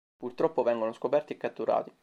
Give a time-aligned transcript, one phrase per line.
[0.17, 1.91] Purtroppo, vengono scoperti e catturati.